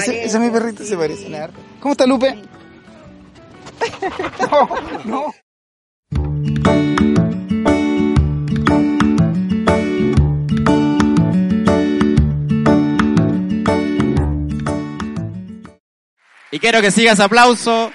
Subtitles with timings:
[0.00, 1.28] Ese, ese es mi perrito, se parece.
[1.28, 1.50] la
[1.80, 2.36] ¿Cómo está Lupe?
[4.50, 4.68] no,
[5.04, 5.34] no.
[16.52, 17.92] Y quiero que sigas aplauso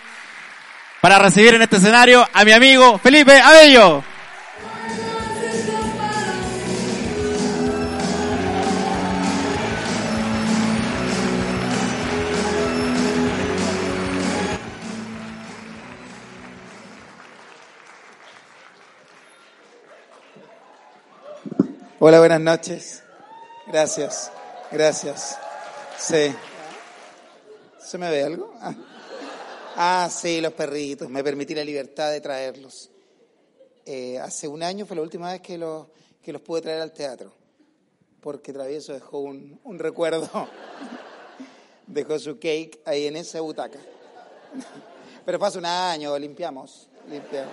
[1.02, 4.04] para recibir en este escenario a mi amigo Felipe Abello.
[22.08, 23.04] Hola, buenas noches.
[23.66, 24.32] Gracias,
[24.72, 25.40] gracias.
[25.98, 26.36] Sí.
[27.80, 28.54] ¿Se me ve algo?
[28.62, 28.76] Ah.
[29.76, 31.10] Ah, sí, los perritos.
[31.10, 32.92] Me permití la libertad de traerlos.
[33.88, 35.88] Eh, hace un año fue la última vez que los,
[36.22, 37.34] que los pude traer al teatro,
[38.22, 40.30] porque Travieso dejó un, un recuerdo.
[41.88, 43.80] Dejó su cake ahí en esa butaca.
[45.26, 46.88] Pero hace un año, limpiamos.
[47.10, 47.52] limpiamos.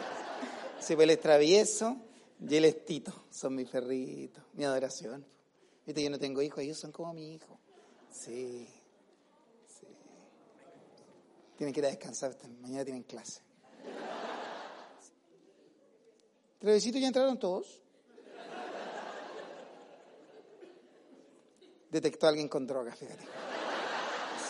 [0.79, 1.97] Sí, pues él es travieso
[2.48, 3.12] y él es Tito.
[3.31, 5.25] Son mis perritos, mi adoración.
[5.87, 7.59] Viste, yo no tengo hijos, ellos son como mi hijo.
[8.11, 8.69] Sí.
[11.57, 13.41] Tienen que ir a descansar, mañana tienen clase.
[16.59, 17.81] ¿Trevesitos ya entraron todos?
[21.91, 23.25] Detectó a alguien con droga, fíjate.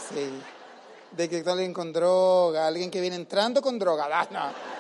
[0.09, 0.31] Sí.
[1.17, 4.09] Detectó a alguien con droga, alguien que viene entrando con droga.
[4.11, 4.72] Ah, no.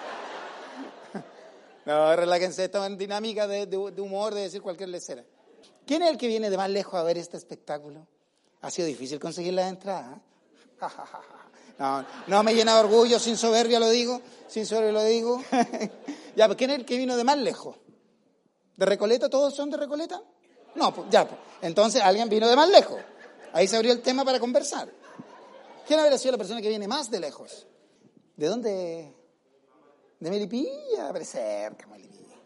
[1.84, 5.24] No, relájense, esto en dinámica de, de, de humor, de decir cualquier lecera.
[5.86, 8.06] ¿Quién es el que viene de más lejos a ver este espectáculo?
[8.60, 10.20] Ha sido difícil conseguir la entrada.
[11.78, 15.42] No, no me llena de orgullo, sin soberbia lo digo, sin soberbia lo digo.
[16.36, 17.76] ya, pues, ¿quién es el que vino de más lejos?
[18.76, 19.28] ¿De Recoleta?
[19.28, 20.22] ¿Todos son de Recoleta?
[20.76, 21.40] No, pues, ya, pues.
[21.62, 23.00] entonces alguien vino de más lejos.
[23.52, 24.88] Ahí se abrió el tema para conversar.
[25.86, 27.66] ¿Quién habría sido la persona que viene más de lejos?
[28.36, 29.14] ¿De dónde?
[30.22, 32.36] De Melipilla, pero es cerca, Melipilla.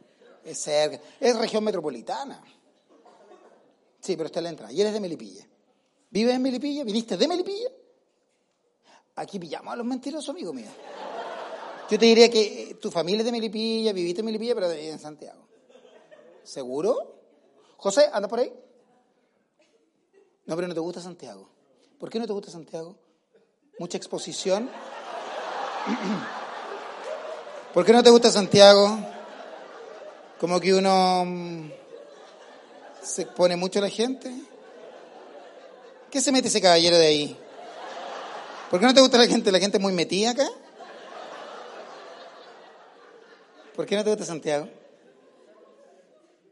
[0.43, 0.99] Es cerca.
[1.21, 2.43] Es región metropolitana.
[4.01, 4.73] Sí, pero está en la entrada.
[4.73, 5.47] Y eres de Melipilla.
[6.09, 6.85] ¿Vives en Melipilla?
[6.85, 7.69] ¿Viniste de Melipilla?
[9.17, 10.71] Aquí pillamos a los mentirosos, amigo mío.
[11.91, 14.99] Yo te diría que eh, tu familia es de Melipilla, viviste en Melipilla, pero en
[14.99, 15.47] Santiago.
[16.45, 17.21] ¿Seguro?
[17.77, 18.55] José, ¿anda por ahí?
[20.47, 21.51] No, pero no te gusta Santiago.
[21.99, 22.97] ¿Por qué no te gusta Santiago?
[23.79, 24.71] Mucha exposición.
[27.77, 28.99] ¿Por qué no te gusta Santiago?
[30.41, 31.71] Como que uno mm,
[33.03, 34.35] se expone mucho a la gente.
[36.11, 37.39] ¿Qué se mete ese caballero de ahí?
[38.71, 39.53] ¿Por qué no te gusta la gente?
[39.53, 40.49] ¿La gente es muy metida acá?
[43.75, 44.71] ¿Por qué no te gusta Santiago?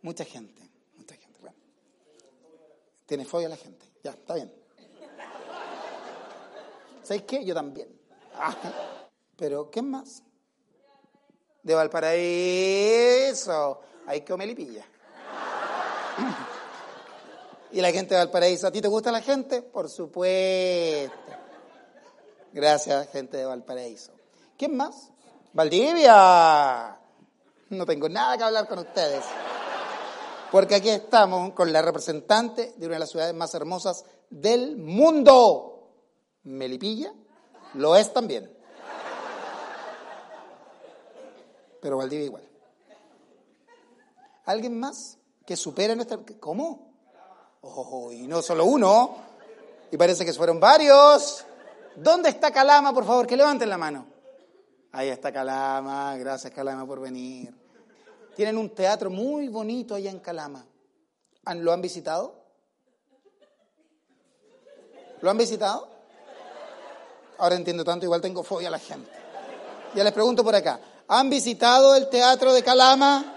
[0.02, 0.60] Mucha gente,
[0.98, 1.40] mucha gente.
[1.40, 1.56] Bueno,
[3.06, 3.86] tiene fobia la gente.
[4.02, 4.52] Ya, está bien.
[7.02, 7.42] ¿Sabéis qué?
[7.46, 7.88] Yo también.
[8.34, 8.54] Ah,
[9.38, 10.22] pero, ¿qué más?
[11.64, 12.20] De Valparaíso.
[14.06, 14.84] Hay que Melipilla.
[17.72, 19.62] Y la gente de Valparaíso, ¿a ti te gusta la gente?
[19.62, 21.16] Por supuesto.
[22.52, 24.12] Gracias, gente de Valparaíso.
[24.56, 25.10] ¿Quién más?
[25.52, 26.96] Valdivia.
[27.70, 29.24] No tengo nada que hablar con ustedes.
[30.52, 35.90] Porque aquí estamos con la representante de una de las ciudades más hermosas del mundo.
[36.44, 37.12] Melipilla
[37.74, 38.53] lo es también.
[41.84, 42.48] Pero Valdivia igual.
[44.46, 46.18] ¿Alguien más que supere nuestra...
[46.40, 46.94] ¿Cómo?
[47.60, 49.14] Oh, y no solo uno.
[49.90, 51.44] Y parece que fueron varios.
[51.96, 53.26] ¿Dónde está Calama, por favor?
[53.26, 54.06] Que levanten la mano.
[54.92, 57.54] Ahí está Calama, gracias Calama por venir.
[58.34, 60.64] Tienen un teatro muy bonito allá en Calama.
[61.54, 62.46] ¿Lo han visitado?
[65.20, 65.86] ¿Lo han visitado?
[67.36, 69.10] Ahora entiendo tanto, igual tengo fobia a la gente.
[69.94, 70.80] Ya les pregunto por acá.
[71.06, 73.32] ¿Han visitado el teatro de Calama?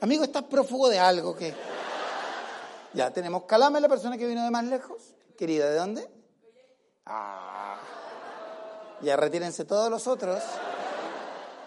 [0.00, 1.54] Amigo, estás prófugo de algo que...
[2.92, 5.14] Ya tenemos Calama, la persona que vino de más lejos.
[5.38, 6.10] Querida, ¿de dónde?
[7.04, 7.78] Ah.
[9.00, 10.42] Ya retírense todos los otros.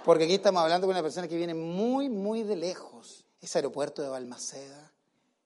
[0.04, 3.24] Porque aquí estamos hablando con una persona que viene muy, muy de lejos.
[3.40, 4.92] Ese aeropuerto de Balmaceda.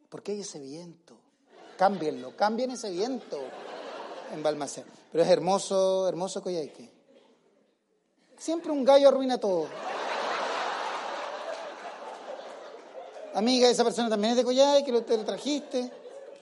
[0.10, 1.20] ¿Por qué hay ese viento?
[1.78, 3.40] Cámbienlo, cambien ese viento
[4.34, 4.88] en Balmaceda.
[5.12, 6.90] Pero es hermoso, hermoso Coyhaique.
[8.38, 9.68] Siempre un gallo arruina todo.
[13.36, 15.92] Amiga, esa persona también es de Coyhaique, que usted lo trajiste.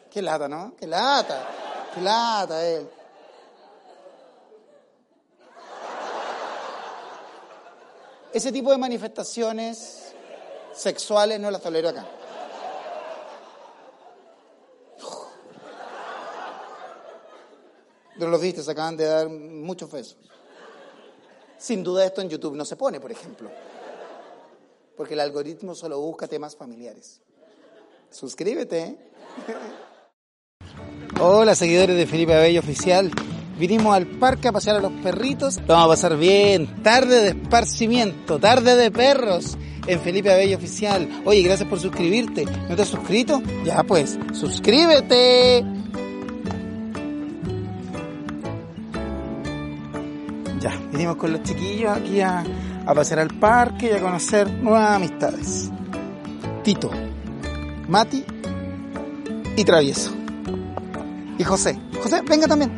[0.09, 0.73] Qué lata, ¿no?
[0.77, 1.47] Qué lata.
[1.93, 2.89] Qué lata él.
[8.33, 10.13] Ese tipo de manifestaciones
[10.73, 12.05] sexuales no las tolero acá.
[18.21, 20.15] Pero los viste, se acaban de dar muchos besos.
[21.57, 23.49] Sin duda esto en YouTube no se pone, por ejemplo.
[24.95, 27.19] Porque el algoritmo solo busca temas familiares.
[28.11, 28.79] Suscríbete.
[28.79, 28.97] ¿eh?
[31.19, 33.09] Hola, seguidores de Felipe Abello Oficial.
[33.57, 35.57] Vinimos al parque a pasear a los perritos.
[35.61, 36.83] Lo vamos a pasar bien.
[36.83, 39.57] Tarde de esparcimiento, tarde de perros
[39.87, 41.23] en Felipe Abello Oficial.
[41.25, 42.45] Oye, gracias por suscribirte.
[42.69, 43.41] ¿No te has suscrito?
[43.65, 45.80] Ya pues, suscríbete.
[50.61, 52.43] Ya, vinimos con los chiquillos aquí a,
[52.85, 55.71] a pasear al parque y a conocer nuevas amistades.
[56.63, 56.91] Tito,
[57.87, 58.23] Mati
[59.57, 60.11] y Travieso.
[61.37, 61.79] Y José.
[62.01, 62.71] José, venga también.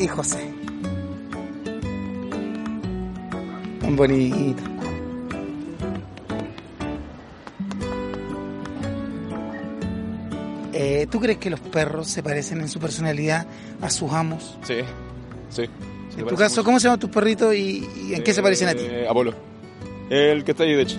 [0.00, 0.52] Y José.
[3.80, 4.62] Tan bonito.
[10.72, 13.47] Eh, ¿Tú crees que los perros se parecen en su personalidad
[13.80, 14.58] a sus amos?
[14.62, 14.80] Sí,
[15.50, 15.64] sí.
[16.16, 18.74] En tu caso, ¿cómo se llaman tus perritos y, y en qué se parecen a
[18.74, 18.82] ti?
[18.82, 19.32] Eh, Apolo.
[20.10, 20.98] El que está ahí, de hecho.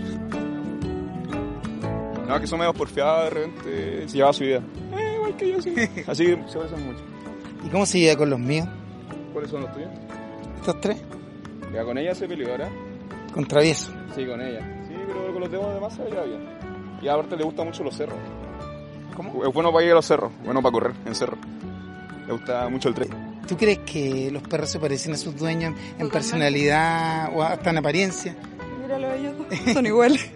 [2.28, 4.62] No, que son medio porfiados de repente, se lleva su vida.
[4.98, 5.74] Eh, igual que yo, sí.
[6.08, 7.00] Así que se parecen mucho.
[7.66, 8.68] ¿Y cómo se lleva con los míos?
[9.34, 9.90] ¿Cuáles son los tuyos?
[10.58, 10.98] Estos tres.
[11.74, 12.70] Ya con ella se peleó, ¿verdad?
[13.34, 13.92] Con travieso.
[14.16, 14.60] Sí, con ella.
[14.88, 16.48] Sí, pero con los demás demás se lleva bien.
[17.02, 18.18] Y aparte le gustan mucho los cerros.
[19.16, 19.44] ¿Cómo?
[19.44, 21.38] Es bueno para ir a los cerros, bueno para correr en cerro.
[22.30, 23.10] Le gusta mucho el tren.
[23.48, 27.80] ¿Tú crees que los perros se parecen a sus dueños en personalidad o hasta en
[27.80, 28.36] apariencia?
[28.80, 29.34] Míralo ellos.
[29.74, 30.30] Son iguales.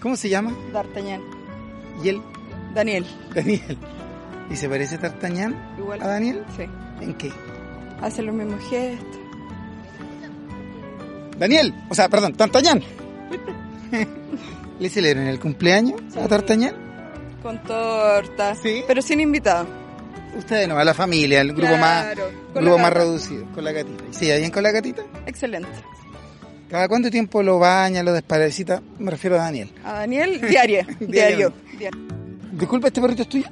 [0.00, 0.54] ¿Cómo se llama?
[0.72, 1.20] D'Artagnan.
[2.04, 2.22] ¿Y él?
[2.72, 3.04] Daniel.
[3.34, 3.76] Daniel.
[4.48, 6.00] ¿Y se parece Tartañán Igual.
[6.00, 6.44] a Daniel?
[6.56, 6.66] Sí.
[7.00, 7.32] ¿En qué?
[8.00, 9.18] Hace los mismos gestos.
[11.36, 12.80] Daniel, o sea, perdón, Tartañán.
[14.78, 16.76] ¿Le celebran el cumpleaños a Tartañán?
[17.42, 18.54] Con torta.
[18.54, 18.84] ¿Sí?
[18.86, 19.66] Pero sin invitado.
[20.36, 24.04] Ustedes no, a la familia, el grupo más Claro, grupo más reducido, con la gatita.
[24.10, 25.02] ¿Y ¿Sí, bien con la gatita?
[25.26, 25.68] Excelente.
[26.70, 28.82] ¿Cada cuánto tiempo lo baña, lo desparasita?
[28.98, 29.70] Me refiero a Daniel.
[29.84, 30.86] A Daniel, diario.
[31.00, 31.52] diario.
[31.78, 32.00] Diario.
[32.52, 33.46] Disculpa, ¿este perrito es tuyo?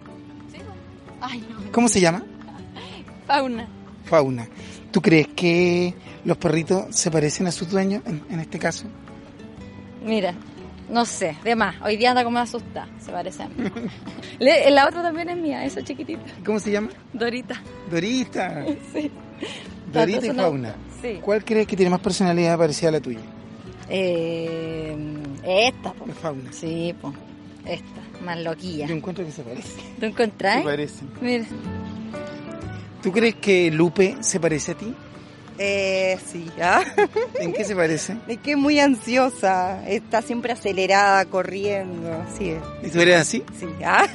[1.21, 1.73] Ay, no.
[1.73, 2.23] ¿Cómo se llama?
[3.27, 3.67] Fauna.
[4.05, 4.47] Fauna.
[4.93, 5.95] ¿Tú crees que
[6.25, 8.87] los perritos se parecen a sus dueños en, en este caso?
[10.05, 10.35] Mira,
[10.89, 11.75] no sé, de más.
[11.83, 13.55] Hoy día anda como asustada, se parece a mí.
[14.39, 16.23] Le- la otra también es mía, esa chiquitita.
[16.45, 16.89] ¿Cómo se llama?
[17.13, 17.61] Dorita.
[17.91, 18.65] Dorita.
[18.93, 19.11] Sí.
[19.93, 20.75] Dorita y Fauna.
[21.01, 21.19] Sí.
[21.23, 23.21] ¿Cuál crees que tiene más personalidad parecida a la tuya?
[23.89, 24.97] Eh,
[25.45, 26.07] esta, po.
[26.07, 26.53] La Fauna.
[26.53, 27.15] Sí, pues.
[27.65, 28.87] Esta, más loquilla.
[28.87, 29.77] Yo encuentro que se parecen.
[29.95, 30.63] ¿Tú Se encontrás?
[30.63, 31.09] parecen.
[31.21, 31.45] Mira.
[33.03, 34.95] ¿Tú crees que Lupe se parece a ti?
[35.59, 36.83] Eh, sí, ¿ah?
[37.41, 38.17] ¿En qué se parece?
[38.29, 43.43] Es que es muy ansiosa, está siempre acelerada, corriendo, sí, ¿Y tú eres así?
[43.59, 44.07] sí, ¿ah?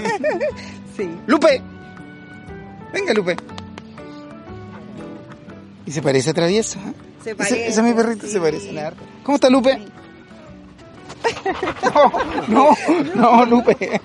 [0.97, 1.09] sí.
[1.25, 1.61] ¡Lupe!
[2.93, 3.35] Venga, Lupe.
[5.85, 6.79] ¿Y se parece a Traviesa?
[6.79, 6.93] ¿eh?
[7.23, 8.33] Se parece, Ese, es mi perrito, sí.
[8.33, 8.71] se parece.
[8.73, 8.93] nada.
[9.23, 9.79] ¿Cómo está Lupe?
[11.93, 12.11] No,
[12.47, 12.75] no,
[13.15, 14.01] no, Lupe.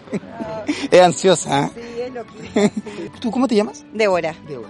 [0.90, 1.66] Es ansiosa.
[1.66, 1.70] ¿eh?
[1.74, 2.70] Sí, es loquita.
[3.20, 3.84] ¿Tú cómo te llamas?
[3.92, 4.34] Débora.
[4.46, 4.68] Débora.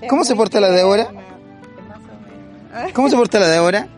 [0.00, 1.10] Es ¿Cómo se porta la Débora?
[2.92, 3.88] ¿Cómo se porta la Débora?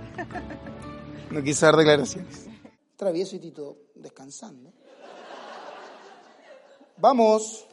[1.30, 2.46] No quiso dar declaraciones.
[2.96, 4.72] Travieso y Tito descansando.
[6.98, 7.66] Vamos.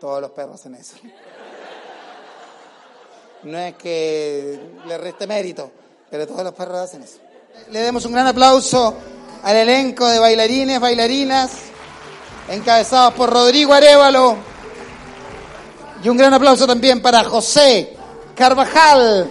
[0.00, 0.96] Todos los perros hacen eso.
[3.44, 5.70] No es que le reste mérito,
[6.10, 7.18] pero todos los perros hacen eso.
[7.70, 8.94] Le demos un gran aplauso
[9.42, 11.52] al elenco de bailarines, bailarinas,
[12.48, 14.55] encabezados por Rodrigo Arevalo.
[16.02, 17.96] Y un gran aplauso también para José
[18.34, 19.28] Carvajal.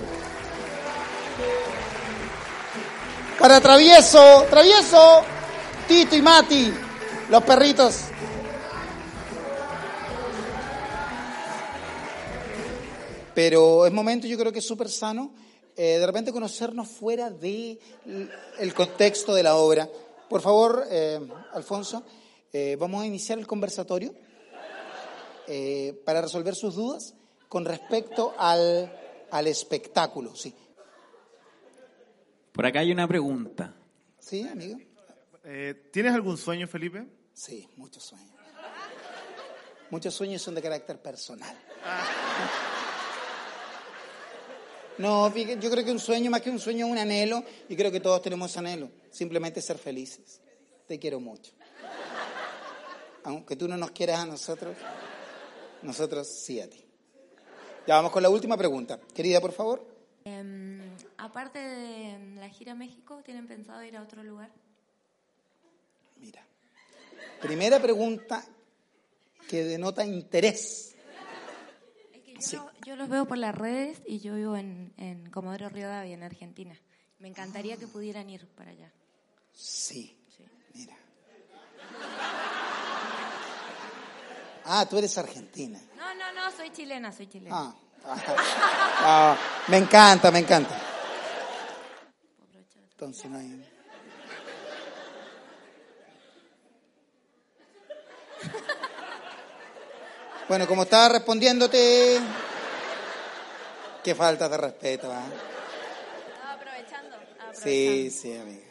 [3.39, 5.22] Para Travieso, Travieso,
[5.88, 6.74] Tito y Mati,
[7.29, 8.05] los perritos.
[13.36, 15.34] Pero es momento, yo creo que es súper sano,
[15.75, 17.79] eh, de repente conocernos fuera del
[18.57, 19.89] el contexto de la obra.
[20.29, 21.19] Por favor, eh,
[21.53, 22.03] Alfonso,
[22.51, 24.15] eh, vamos a iniciar el conversatorio
[25.48, 27.14] eh, para resolver sus dudas
[27.50, 28.92] con respecto al,
[29.32, 30.36] al espectáculo.
[30.36, 30.54] Sí,
[32.52, 33.74] Por acá hay una pregunta.
[34.20, 34.78] sí, amigo.
[35.44, 37.06] Eh, ¿Tienes algún sueño, Felipe?
[37.34, 38.32] Sí, muchos sueños.
[39.92, 41.56] Muchos sueños son de carácter personal.
[44.98, 47.75] No, fíjate, yo creo que un sueño, más que un sueño, es un anhelo, y
[47.75, 48.90] creo que todos tenemos ese anhelo.
[49.12, 50.42] Simplemente ser felices.
[50.88, 51.52] Te quiero mucho.
[53.25, 54.75] Aunque tú no nos quieras a nosotros,
[55.82, 56.84] nosotros sí a ti.
[57.88, 59.00] Ya vamos con la última pregunta.
[59.13, 59.86] Querida, por favor.
[60.25, 60.82] Em,
[61.17, 64.51] aparte de la gira a México, ¿tienen pensado ir a otro lugar?
[66.17, 66.44] Mira.
[67.41, 68.44] Primera pregunta
[69.48, 70.96] que denota interés.
[72.12, 75.29] Es que yo, lo- yo los veo por las redes y yo vivo en, en
[75.29, 76.79] Comodoro Rivadavia, en Argentina.
[77.20, 78.91] Me encantaría que pudieran ir para allá.
[79.53, 80.17] Sí,
[80.74, 80.98] mira.
[84.65, 85.79] Ah, tú eres argentina.
[85.95, 87.55] No, no, no, soy chilena, soy chilena.
[87.55, 87.75] Ah,
[89.00, 90.75] ah, me encanta, me encanta.
[92.91, 93.72] Entonces no hay...
[100.48, 102.19] Bueno, como estaba respondiéndote,
[104.03, 105.25] qué falta de respeto, ¿ah?
[106.34, 107.17] Estaba aprovechando.
[107.53, 108.67] Sí, sí, amiga.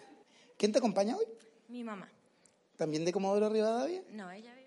[0.56, 1.26] ¿Quién te acompaña hoy?
[1.68, 2.08] Mi mamá.
[2.76, 4.02] ¿También de Comodoro Rivadavia?
[4.10, 4.63] No, ella vive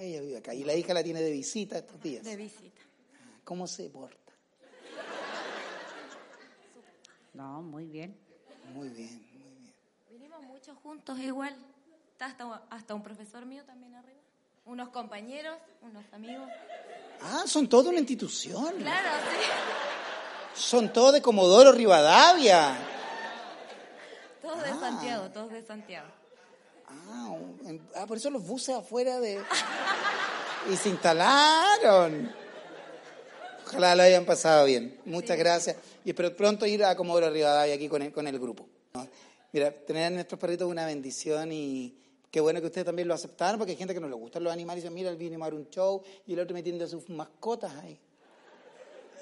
[0.00, 0.54] Ella vive acá.
[0.54, 2.24] Y la hija la tiene de visita estos días.
[2.24, 2.80] de visita.
[3.44, 4.16] ¿Cómo se porta?
[7.34, 8.16] No, muy bien.
[8.74, 9.74] Muy bien, muy bien.
[10.10, 11.56] Vinimos muchos juntos igual.
[12.12, 14.18] Está hasta, hasta un profesor mío también arriba.
[14.66, 16.48] Unos compañeros, unos amigos.
[17.22, 18.74] Ah, son toda una institución.
[18.76, 20.60] Claro, sí.
[20.60, 22.76] Son todos de Comodoro Rivadavia.
[24.42, 26.08] Todos de Santiago, todos de Santiago.
[26.90, 27.36] Ah,
[27.96, 29.40] ah, por eso los buses afuera de...
[30.70, 32.32] Y se instalaron.
[33.66, 34.98] Ojalá lo hayan pasado bien.
[35.04, 35.76] Muchas gracias.
[36.04, 38.66] Y espero pronto ir a Comodoro Rivadavia aquí con el, con el grupo.
[38.94, 39.06] ¿no?
[39.52, 41.96] Mira, tener a nuestros perritos es una bendición y
[42.30, 44.52] qué bueno que ustedes también lo aceptaron porque hay gente que no le gustan los
[44.52, 47.08] animales y dice, mira, él vino a dar un show y el otro metiendo sus
[47.08, 47.98] mascotas ahí.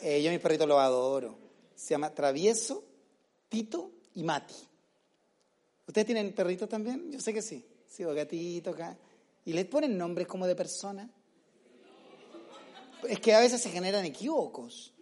[0.03, 1.39] Eh, yo a mis perritos los adoro.
[1.75, 2.85] Se llama Travieso,
[3.49, 4.55] Tito y Mati.
[5.87, 7.11] ¿Ustedes tienen perritos también?
[7.13, 7.65] Yo sé que sí.
[7.87, 8.97] Sí, o gatitos acá.
[9.45, 11.09] ¿Y les ponen nombres como de persona?
[13.09, 14.93] Es que a veces se generan equívocos.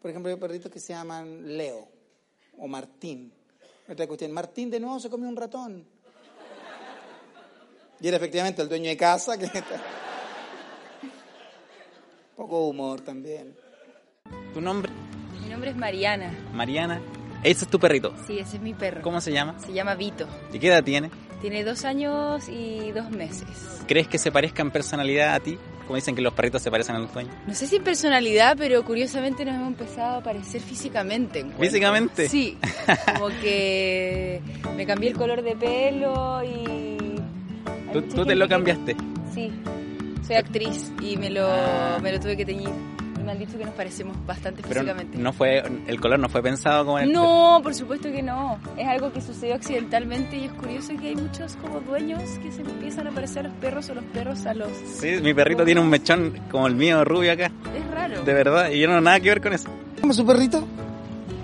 [0.00, 1.88] Por ejemplo, hay perritos que se llaman Leo
[2.58, 3.32] o Martín.
[3.88, 5.86] Otra cuestión, Martín de nuevo se comió un ratón.
[8.00, 9.82] Y era efectivamente el dueño de casa que está...
[12.36, 13.56] Poco humor también.
[14.54, 14.92] ¿Tu nombre?
[15.42, 16.30] Mi nombre es Mariana.
[16.52, 17.02] Mariana.
[17.42, 18.12] Ese es tu perrito.
[18.26, 19.02] Sí, ese es mi perro.
[19.02, 19.58] ¿Cómo se llama?
[19.60, 20.26] Se llama Vito.
[20.52, 21.10] ¿Y qué edad tiene?
[21.40, 23.46] Tiene dos años y dos meses.
[23.86, 25.56] ¿Crees que se parezca en personalidad a ti?
[25.86, 27.34] Como dicen que los perritos se parecen a los dueños.
[27.46, 31.38] No sé si en personalidad, pero curiosamente nos hemos empezado a parecer físicamente.
[31.38, 31.64] encuentro.
[31.64, 32.28] ¿Físicamente?
[32.28, 32.58] Sí.
[33.14, 34.42] Como que
[34.76, 36.98] me cambié el color de pelo y...
[37.92, 38.96] ¿Tú, te lo que- cambiaste?
[39.32, 39.50] Sí.
[40.26, 41.98] Soy actriz y me lo, Ah.
[42.02, 42.68] me lo tuve que teñir.
[43.28, 45.18] Me han dicho que nos parecemos bastante Pero físicamente.
[45.18, 48.58] no fue, el color no fue pensado como en el No, por supuesto que no.
[48.78, 52.62] Es algo que sucedió accidentalmente y es curioso que hay muchos como dueños que se
[52.62, 54.70] empiezan a parecer a los perros o los perros a los...
[54.94, 57.52] Sí, mi perrito tiene un mechón como el mío rubio acá.
[57.76, 58.22] Es raro.
[58.24, 59.68] De verdad, y yo no tengo nada que ver con eso.
[60.00, 60.66] ¿Cómo es su perrito?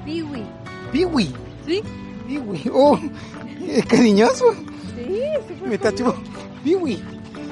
[0.07, 0.43] Piwi.
[0.91, 1.35] Piwi.
[1.67, 1.83] ¿Sí?
[2.27, 2.63] Piwi.
[2.73, 2.99] Oh,
[3.69, 4.55] es cariñoso.
[4.97, 5.21] Sí,
[5.67, 6.23] Me está chupando.
[6.65, 6.99] Piwi.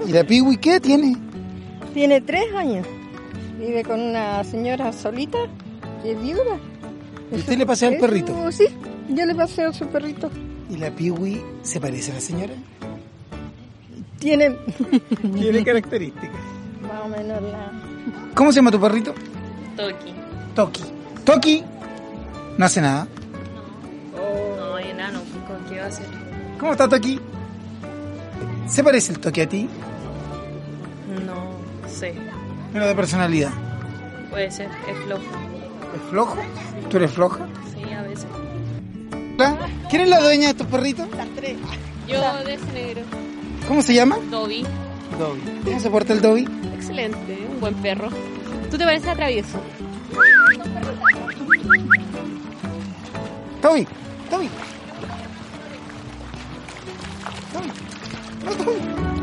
[0.09, 1.19] ¿Y la Piwi qué tiene?
[1.93, 2.87] Tiene tres años.
[3.63, 5.39] Vive con una señora solita
[6.03, 6.59] que es viuda.
[7.31, 8.51] ¿Y usted le pasea al perrito?
[8.51, 8.65] Sí,
[9.09, 10.29] yo le paseo a su perrito.
[10.69, 12.55] ¿Y la Piwi se parece a la señora?
[14.19, 14.51] Tiene
[15.39, 16.41] Tiene características.
[16.83, 17.71] más o menos la...
[18.35, 19.15] ¿Cómo se llama tu perrito?
[19.77, 20.13] Toki.
[20.57, 20.83] Toki.
[21.25, 21.65] Toki.
[22.59, 23.07] No hace nada.
[24.17, 25.21] No, enano.
[25.47, 26.07] ¿Con qué va a ser?
[26.59, 27.21] ¿Cómo está Toki?
[28.67, 29.69] ¿Se parece el Toki a ti?
[31.25, 31.53] No
[31.89, 32.15] sé.
[32.73, 33.51] Pero de personalidad.
[34.31, 34.69] Puede ser.
[34.89, 35.23] Es flojo.
[35.95, 36.37] ¿Es flojo?
[36.89, 37.47] ¿Tú eres floja?
[37.75, 38.27] Sí, a veces.
[39.91, 41.07] ¿Quién es la dueña de estos perritos?
[42.09, 43.03] Yo de ese negro.
[43.69, 44.17] ¿Cómo se llama?
[44.31, 44.65] Dobby.
[45.19, 45.41] Dobby.
[45.65, 46.49] ¿Cómo se porta el Dobby?
[46.75, 47.47] Excelente.
[47.51, 48.09] Un buen perro.
[48.71, 49.59] ¿Tú te pareces a travieso?
[53.61, 53.87] Toby.
[54.31, 54.49] Toby.
[57.53, 57.71] Toby.
[58.45, 59.22] No, Toby.